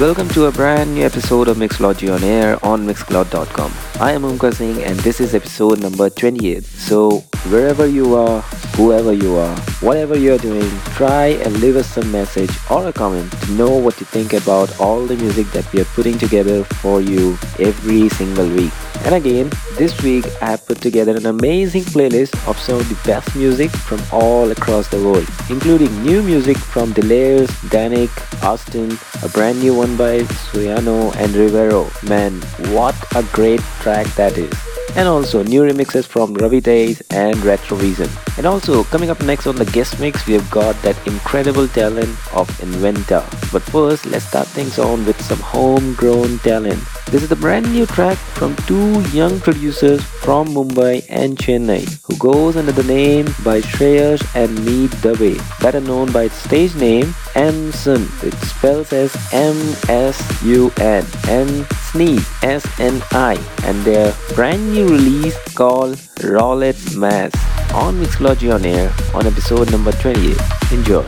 [0.00, 3.72] Welcome to a brand new episode of Mixology on Air on Mixcloud.com.
[4.00, 6.64] I am Omkar Singh and this is episode number 28.
[6.64, 8.40] So, wherever you are,
[8.76, 13.30] whoever you are, whatever you're doing, try and leave us some message or a comment
[13.42, 17.00] to know what you think about all the music that we are putting together for
[17.00, 18.72] you every single week.
[19.04, 22.98] And again, this week I have put together an amazing playlist of some of the
[23.06, 28.10] best music from all across the world, including new music from Delairs, Danik,
[28.42, 31.90] Austin, a brand new one by Suyano and Rivero.
[32.08, 32.40] Man,
[32.72, 38.10] what a great track that is and also new remixes from Ravi Days and Retrovision.
[38.38, 42.14] And also coming up next on the guest mix, we have got that incredible talent
[42.34, 43.24] of Inventor.
[43.52, 46.82] But first, let's start things on with some homegrown talent.
[47.06, 52.16] This is a brand new track from two young producers from Mumbai and Chennai who
[52.16, 57.14] goes under the name by Shreyas and Meet Dave, better known by its stage name
[57.34, 66.94] M-Sun, which spells as M-S-U-N, and Sneeze, S-N-I, and their brand new release called Roulette
[66.96, 67.32] Mass
[67.74, 70.36] on Mixology on Air on episode number 28.
[70.72, 71.04] Enjoy.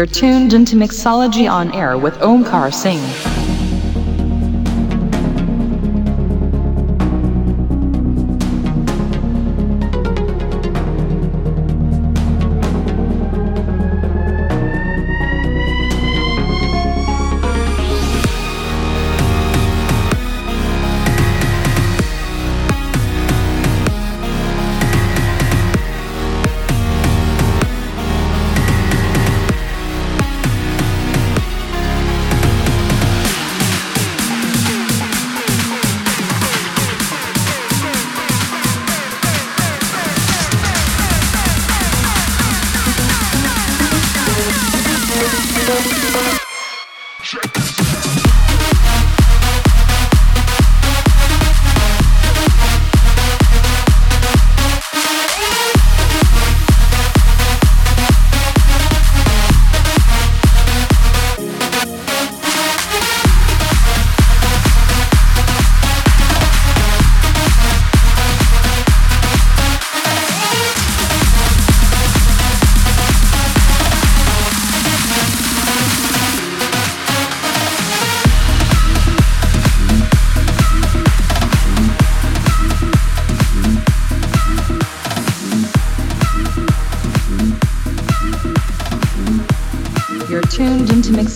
[0.00, 3.29] You're tuned into Mixology on Air with Omkar Singh.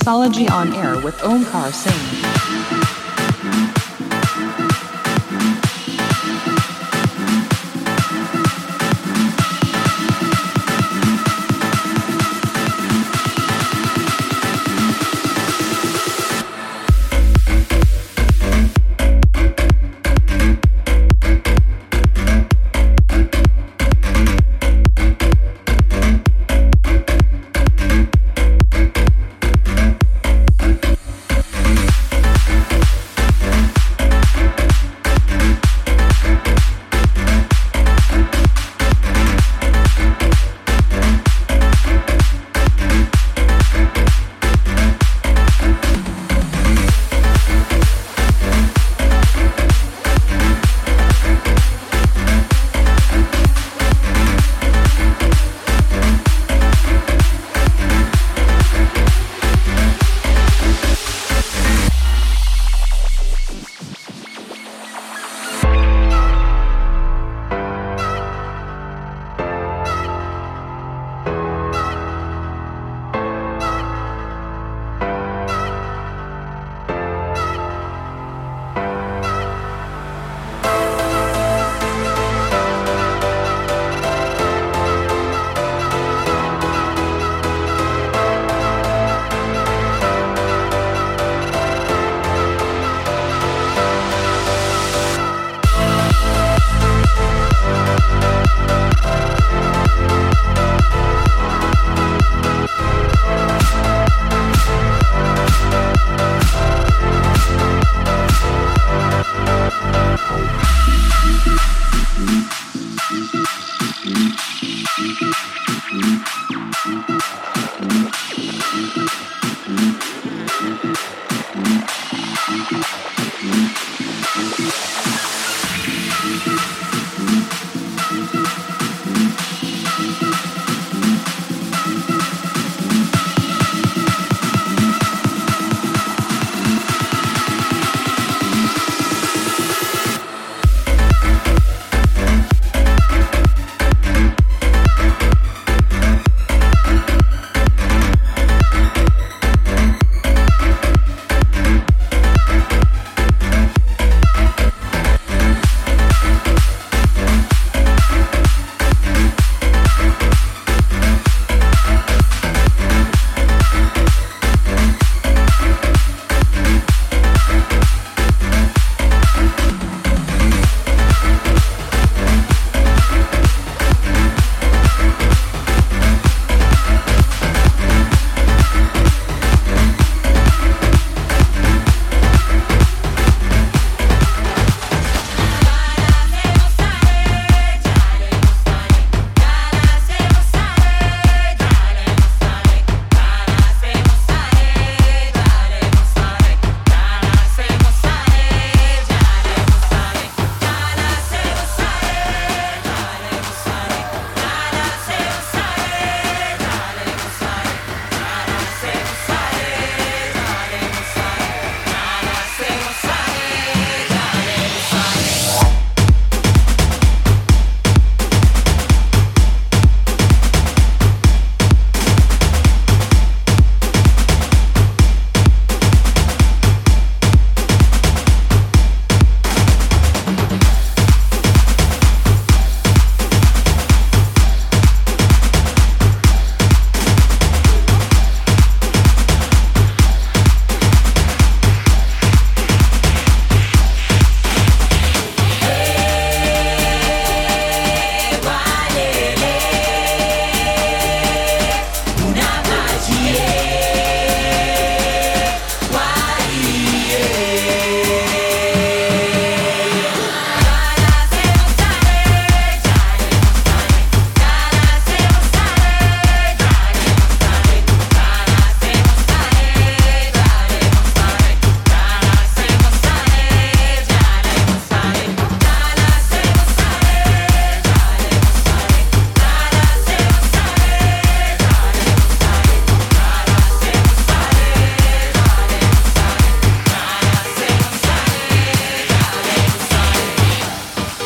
[0.05, 2.34] Mixology on Air with Omkar Singh.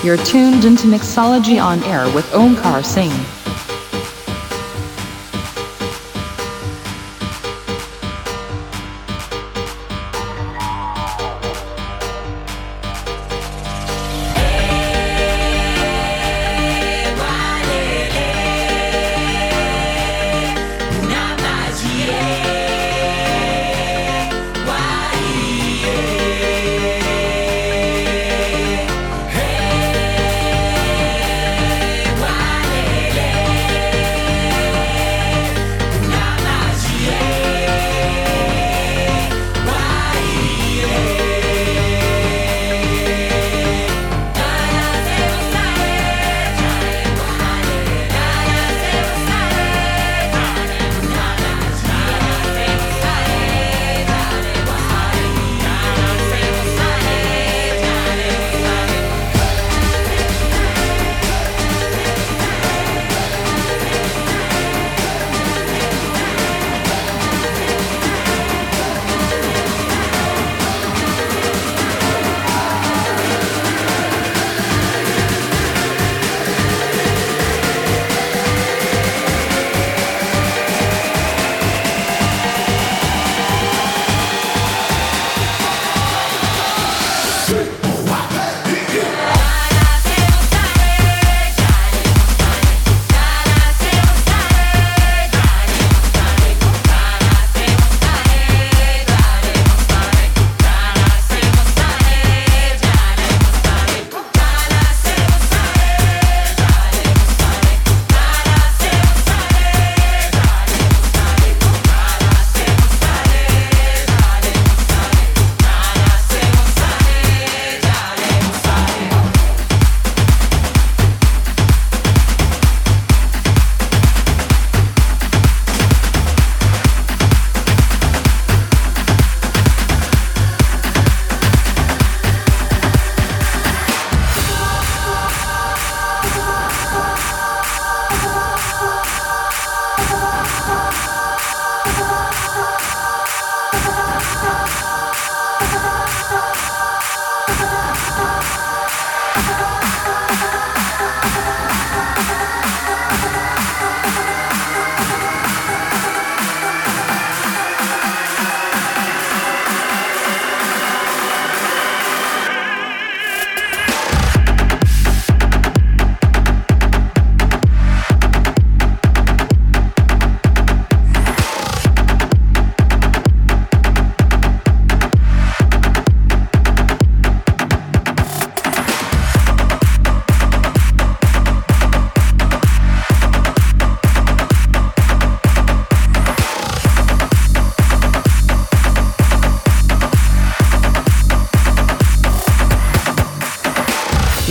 [0.08, 3.37] You're tuned into Mixology on air with Omkar Singh.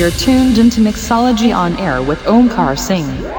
[0.07, 3.36] You're tuned into Mixology on air with Omkar Singh.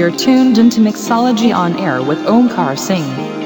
[0.00, 3.39] You're tuned into Mixology on Air with Omkar Singh.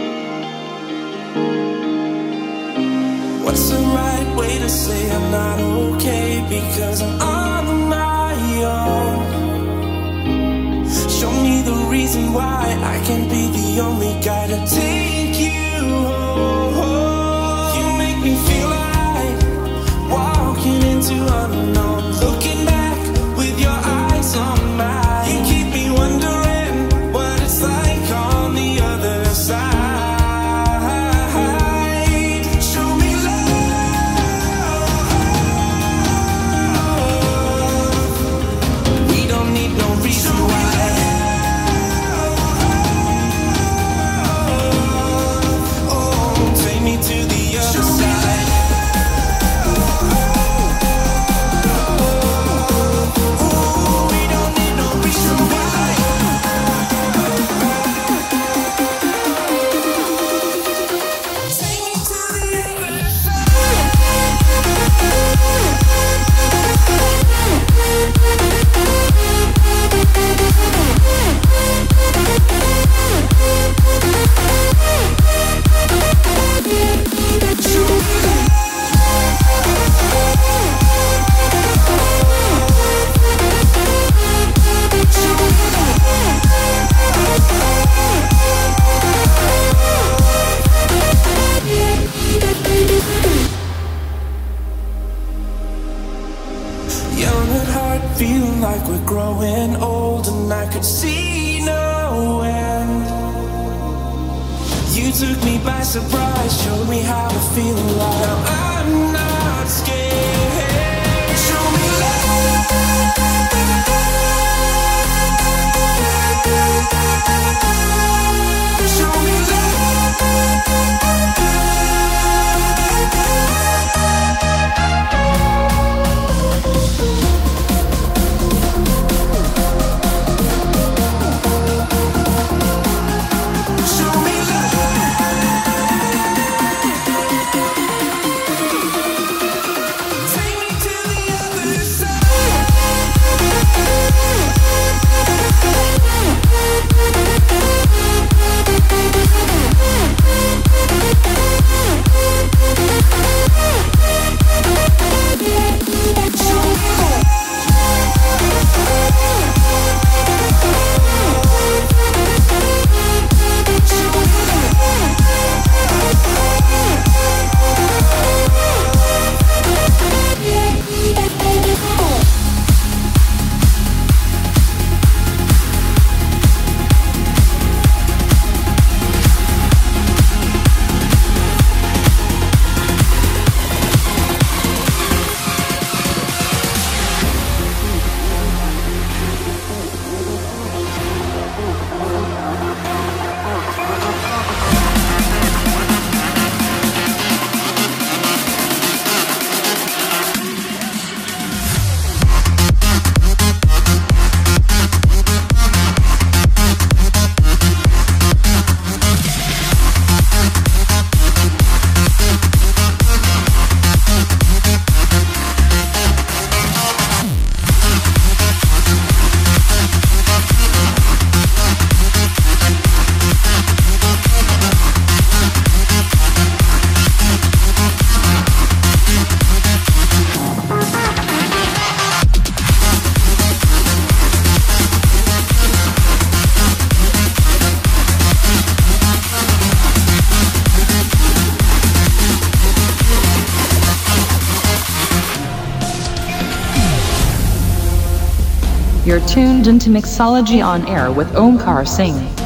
[249.85, 252.43] to Mixology on Air with Omkar Singh.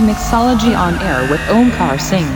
[0.00, 2.33] Into Mixology on air with Omkar Singh.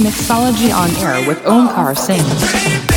[0.00, 2.89] Mixology on air with Omkar Singh.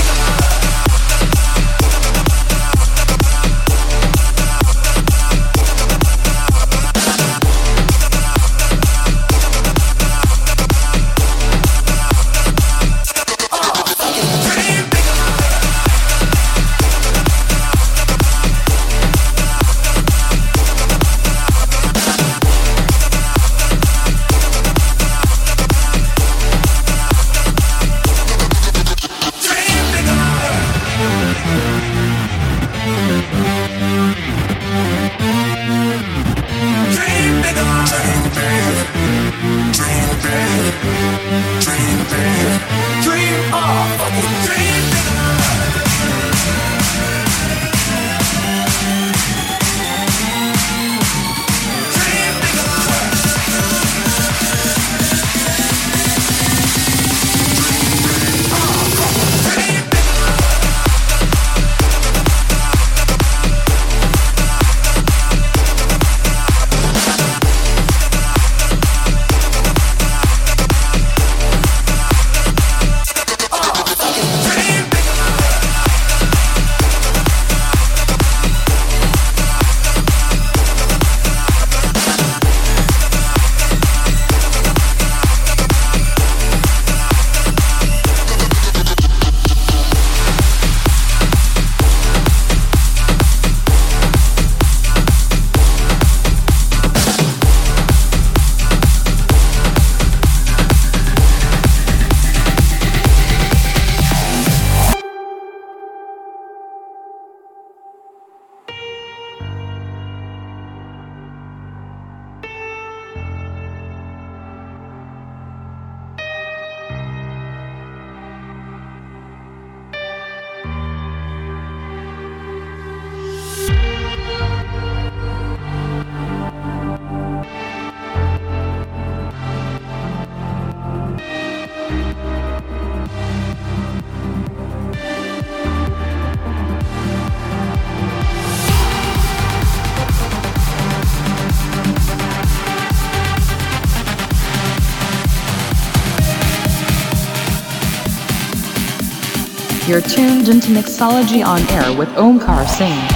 [149.93, 153.12] You're tuned into Mixology on air with Omkar Singh.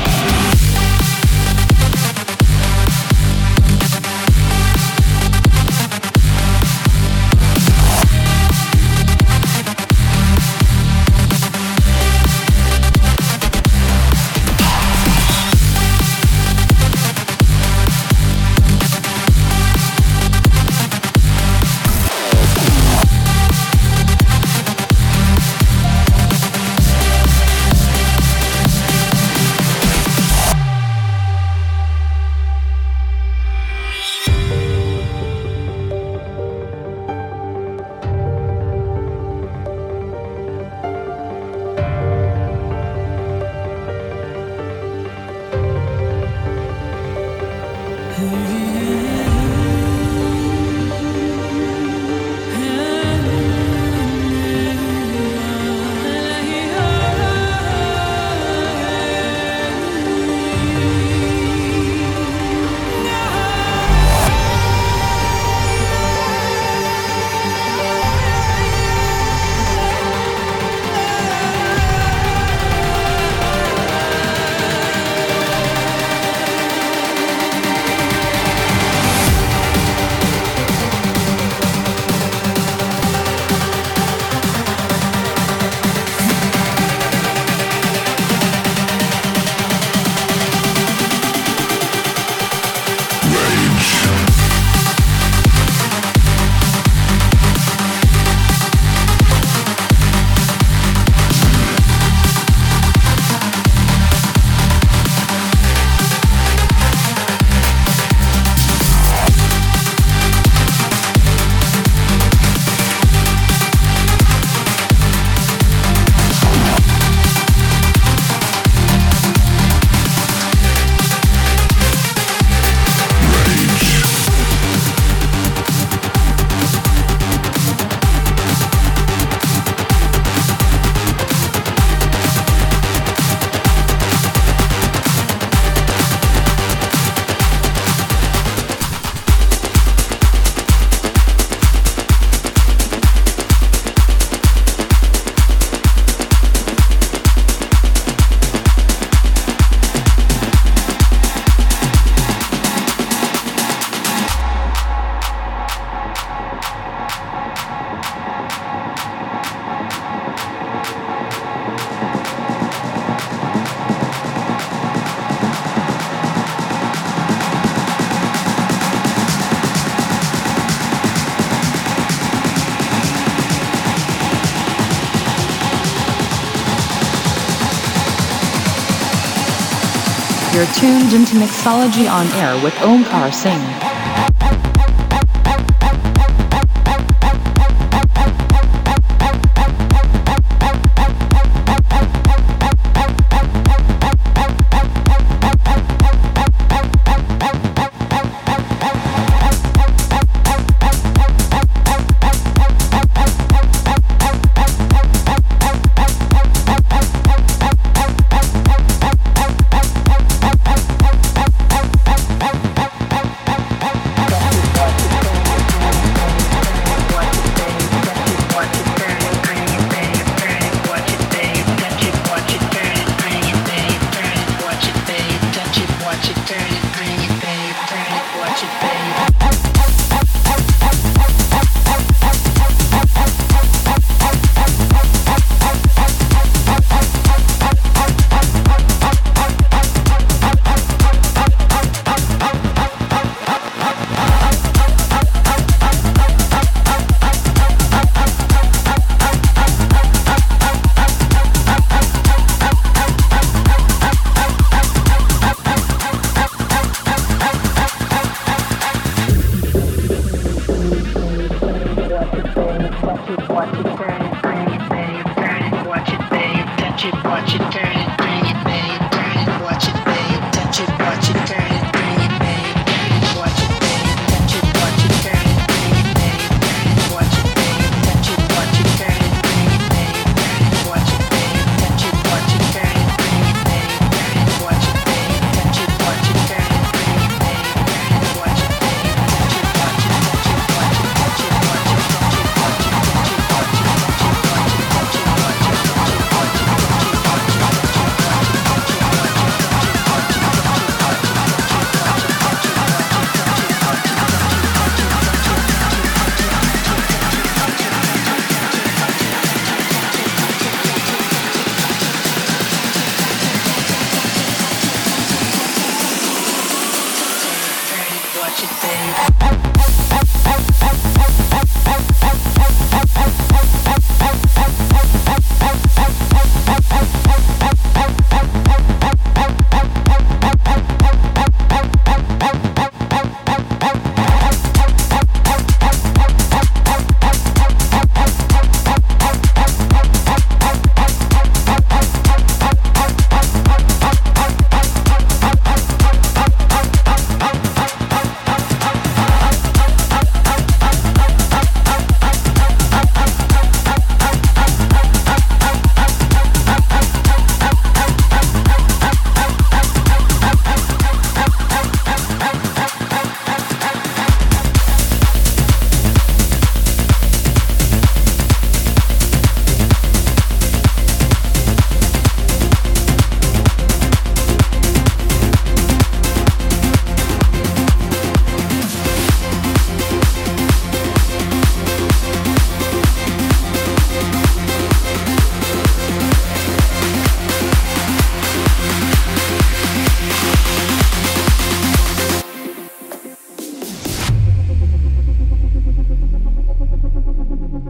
[181.09, 183.76] Tuned into Mixology on air with Omkar Singh.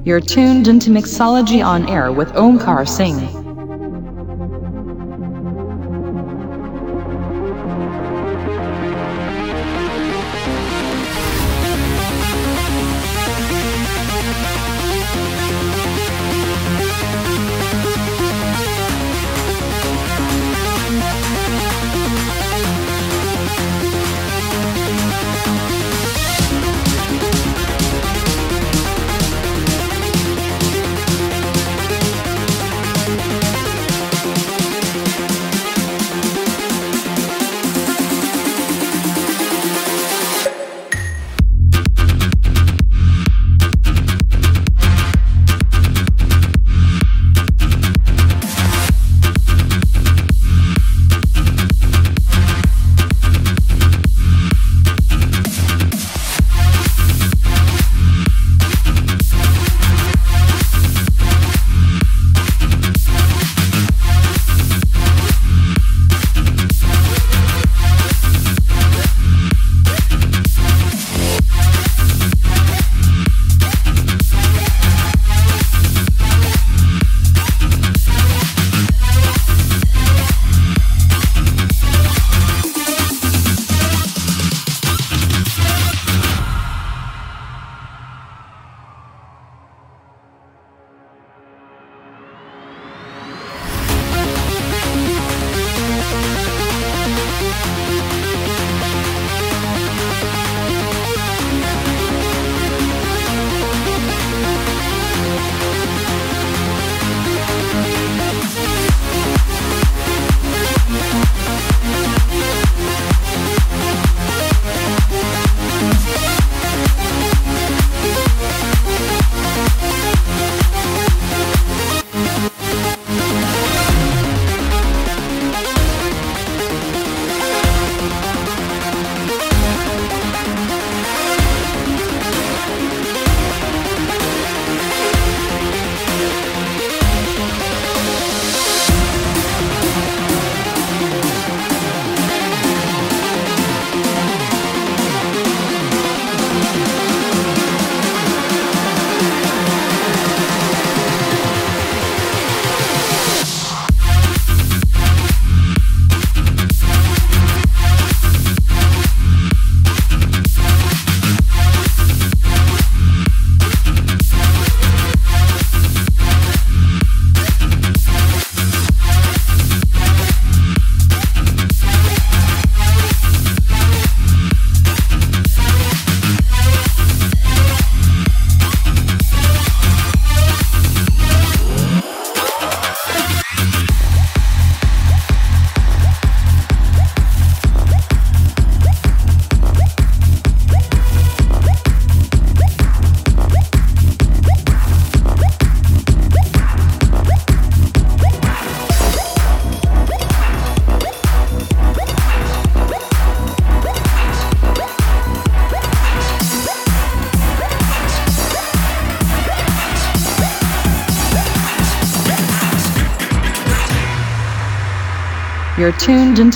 [0.08, 3.47] You're tuned into Mixology on Air with Omkar Singh.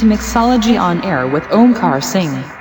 [0.02, 2.61] Into Mixology on Air with Omkar Singh.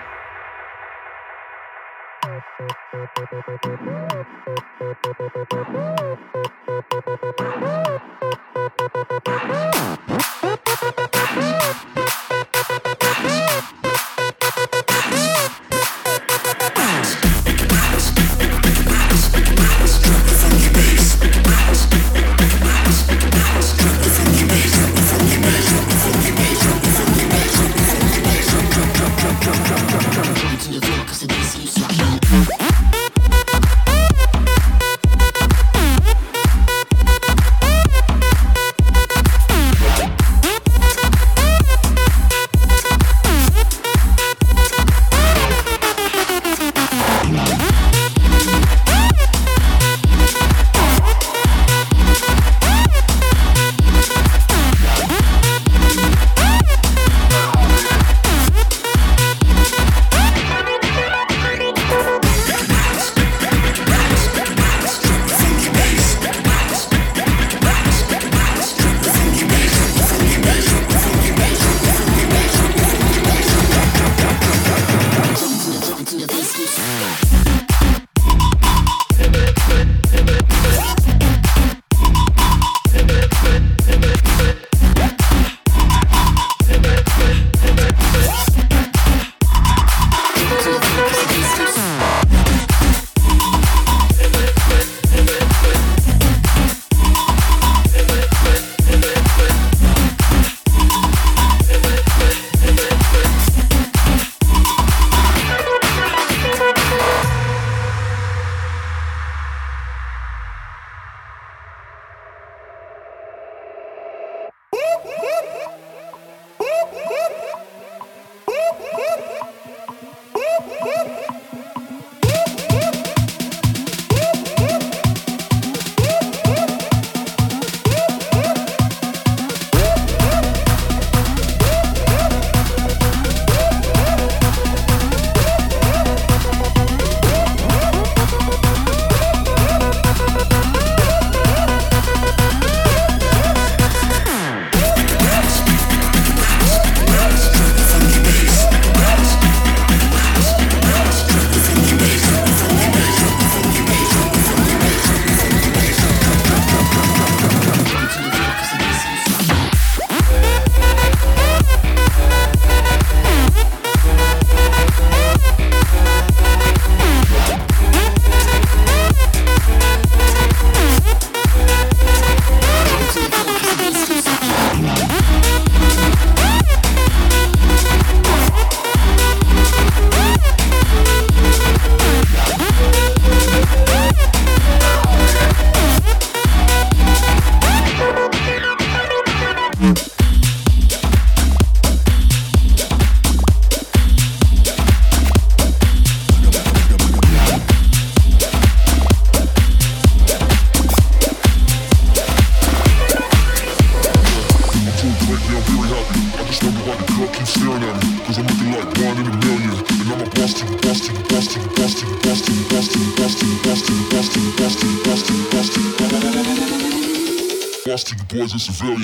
[218.60, 218.99] Civilians.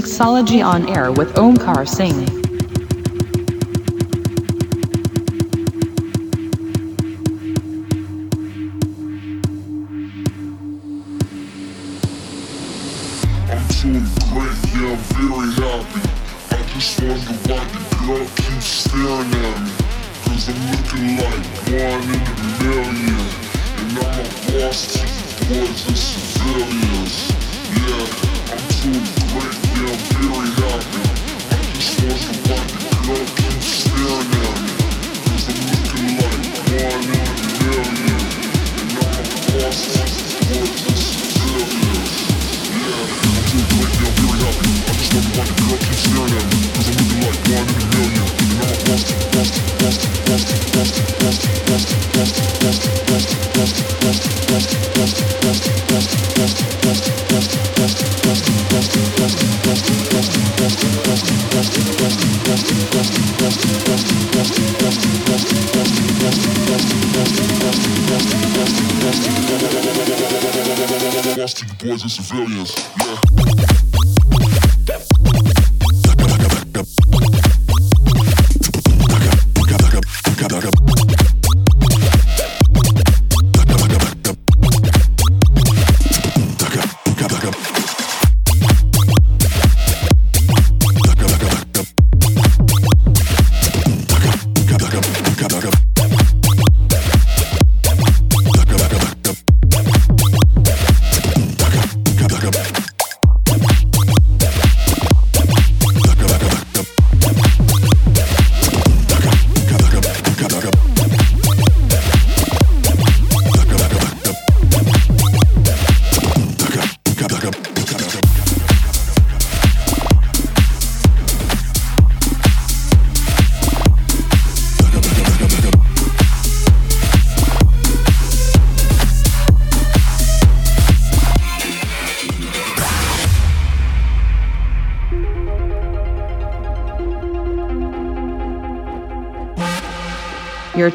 [0.00, 2.49] Mixology on air with Omkar Singh.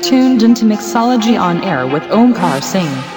[0.02, 3.15] Tuned into Mixology on Air with Omkar Singh.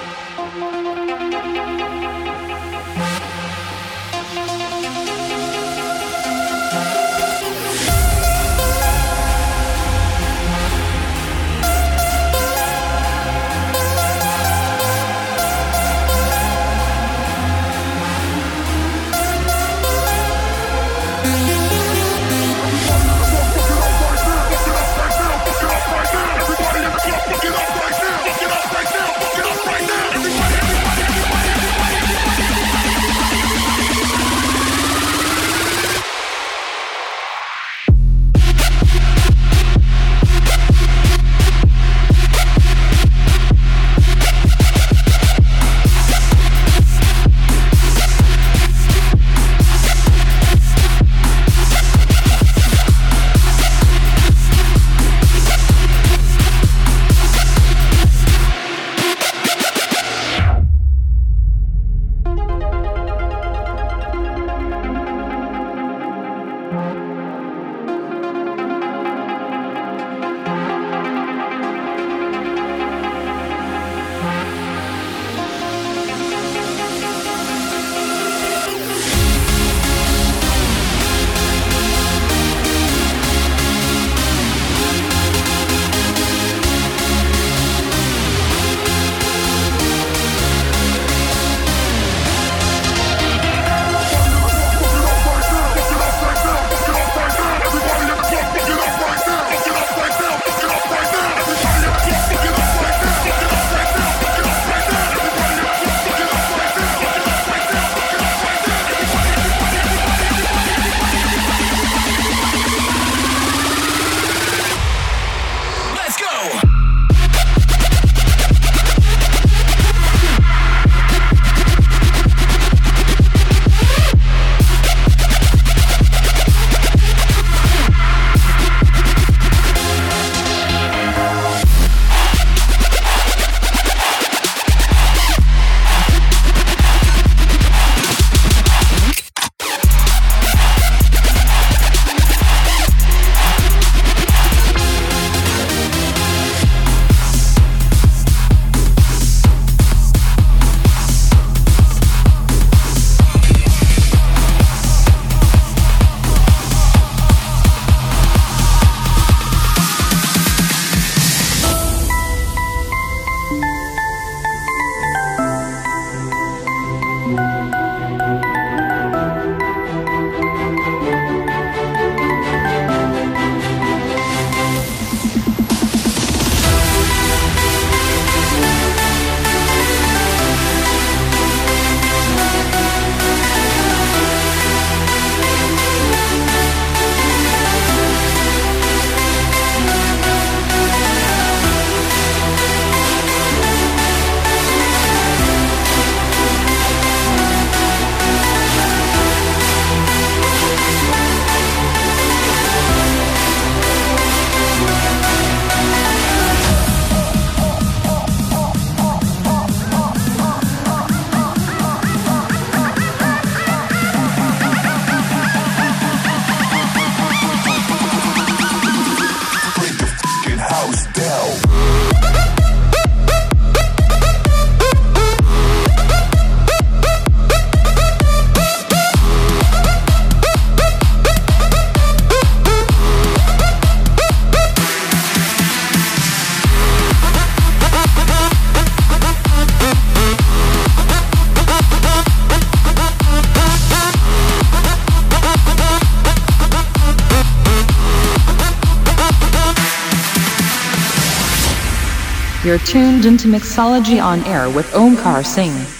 [253.29, 255.98] Into Mixology on air with Omkar Singh.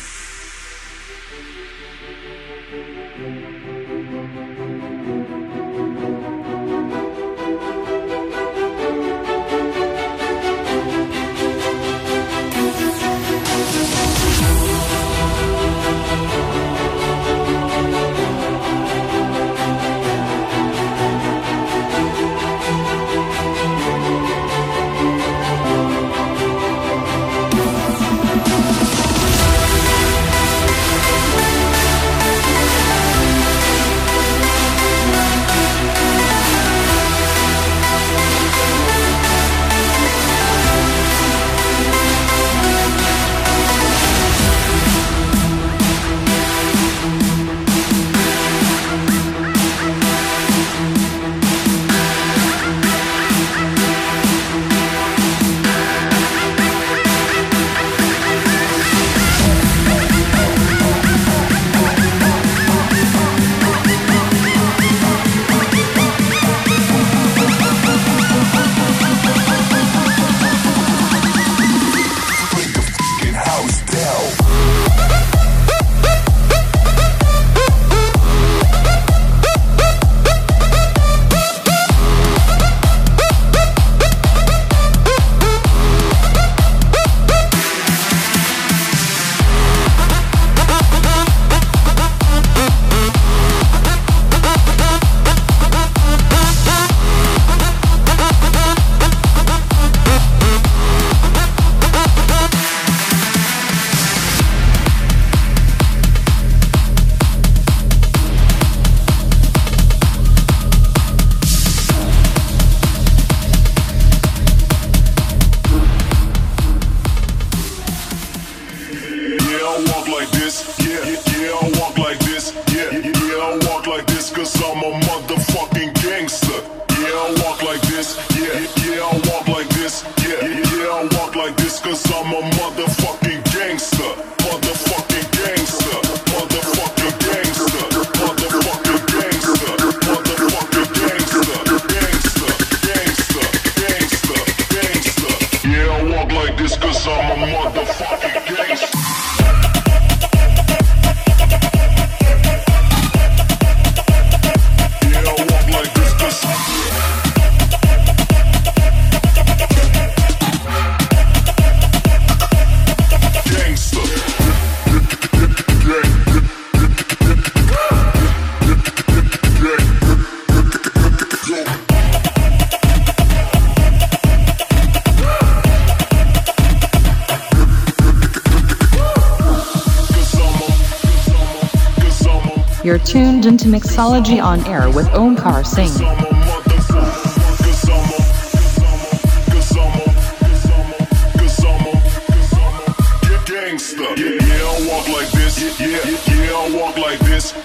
[183.70, 185.89] Mixology on air with Omkar Singh.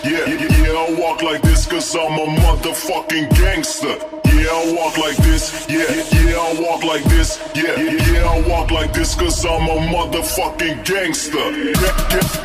[0.04, 3.96] Yeah, yeah, I walk like this cause I'm a motherfucking gangster.
[4.26, 5.66] Yeah, I walk like this.
[5.68, 7.40] Yeah, yeah, I walk like this.
[7.54, 12.04] Yeah, yeah, I walk like this cause I'm a motherfucking gangster.
[12.14, 12.43] tuned into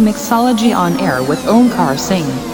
[0.00, 2.49] Mixology on air with Omkar Singh.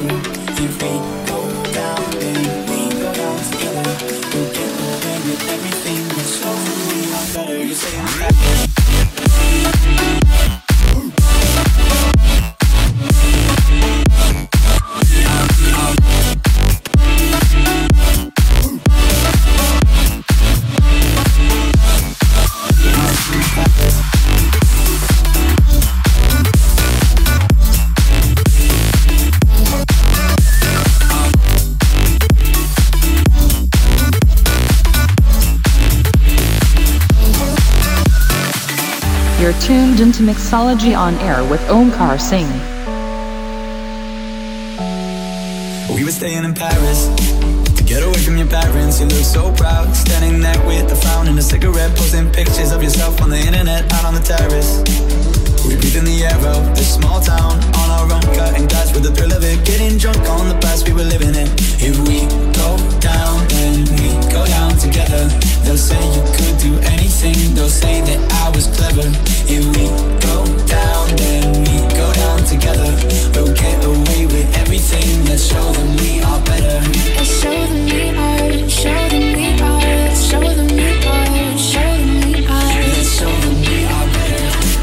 [0.00, 0.90] If we
[1.26, 2.38] go down, then
[2.70, 3.82] we go down together.
[4.32, 5.34] We'll get there, baby.
[5.44, 5.77] Let
[39.68, 42.48] tuned into Mixology on Air with Omkar Singh.
[45.94, 47.08] We were staying in Paris
[47.76, 48.98] to get away from your parents.
[48.98, 52.82] You look so proud, standing there with a frown and a cigarette, posting pictures of
[52.82, 55.37] yourself on the internet out on the terrace.
[55.66, 59.02] We breathe in the air of this small town on our own, cutting glass with
[59.02, 61.48] the thrill of it, getting drunk on the past we were living in.
[61.80, 65.28] If we go down, then we go down together.
[65.64, 69.08] They'll say you could do anything, they'll say that I was clever.
[69.50, 69.84] If we
[70.24, 72.88] go down, then we go down together.
[73.34, 76.80] We'll get away with everything, let's show them we are better.
[77.16, 82.32] Let's show them we are, show them we are, show them we are, show them
[82.32, 82.72] we are.
[82.94, 83.77] Let's show them we are.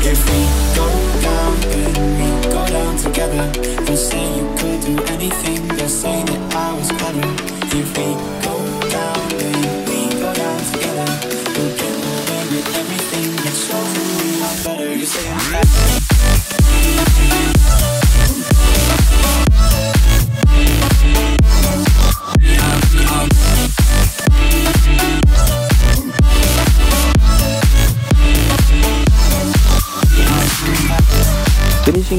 [0.08, 0.42] If we
[0.76, 0.88] go
[1.22, 3.46] down, then we go down together.
[3.86, 7.26] They'll say you could do anything, they'll say that I was clever.
[7.74, 8.08] If we
[8.46, 8.56] go
[8.90, 11.10] down, then we go down together.
[11.58, 14.96] We'll get away with everything, let's show them we are better.
[14.96, 16.15] You say I'm Finishing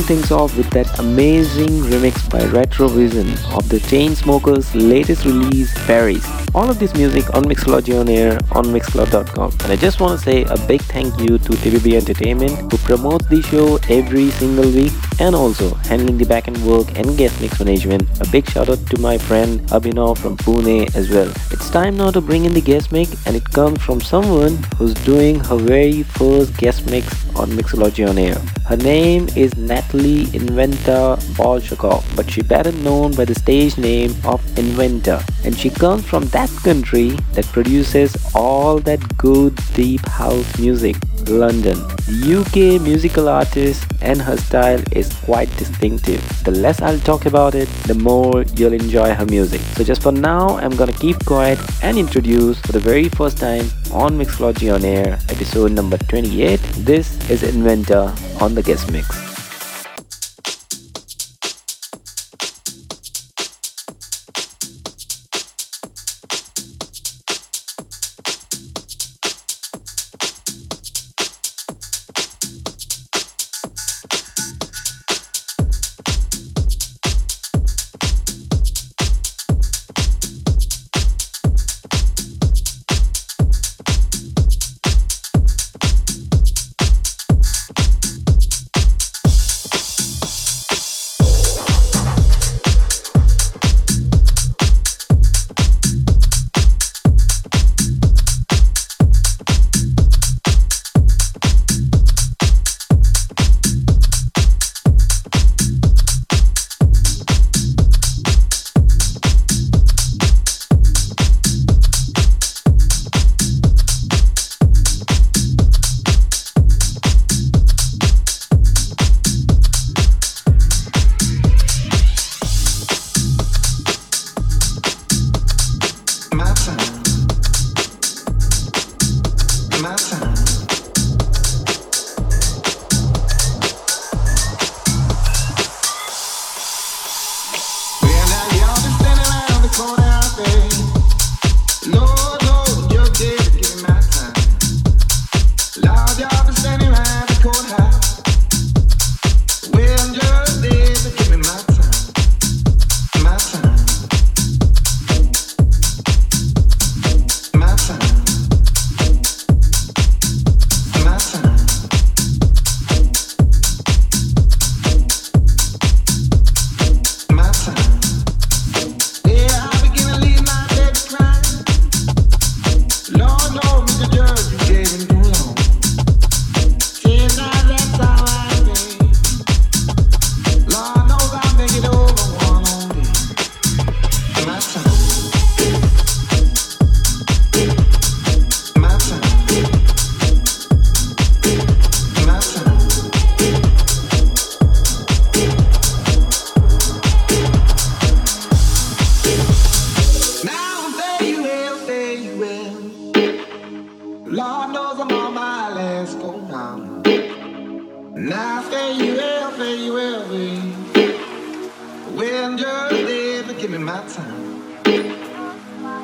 [0.07, 6.25] things off with that amazing remix by Retrovision of the Chainsmokers' latest release, Paris.
[6.55, 9.51] All of this music on Mixology on air on Mixcloud.com.
[9.65, 13.27] And I just want to say a big thank you to TVB Entertainment who promotes
[13.27, 18.03] the show every single week and also handling the backend work and guest mix management.
[18.21, 21.31] A big shout out to my friend Abhinav from Pune as well.
[21.51, 24.95] It's time now to bring in the guest mix and it comes from someone who's
[25.05, 27.07] doing her very first guest mix
[27.37, 28.39] on Mixology on air.
[28.67, 34.41] Her name is Natalie Inventa Bolshakov, but she better known by the stage name of
[34.59, 35.23] Inventor.
[35.45, 40.97] And she comes from that country that produces all that good deep house music.
[41.29, 41.79] London.
[42.09, 46.23] UK musical artist and her style is quite distinctive.
[46.45, 49.61] The less I'll talk about it, the more you'll enjoy her music.
[49.75, 53.67] So just for now, I'm gonna keep quiet and introduce for the very first time
[53.93, 56.61] on Mixology on Air, episode number 28.
[56.79, 59.26] This is Inventor on the guest mix.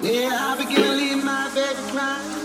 [0.02, 2.41] Yeah, I begin to leave my baby crying.